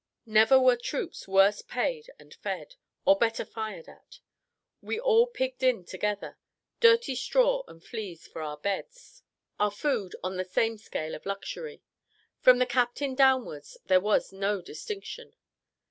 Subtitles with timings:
[0.25, 2.73] Never were troops worse paid and fed,
[3.05, 4.19] or better fired at.
[4.81, 6.39] We all pigged in together;
[6.79, 9.21] dirty straw and fleas for our beds;
[9.59, 11.83] our food on the same scale of luxury;
[12.39, 15.35] from the captain downwards there was no distinction.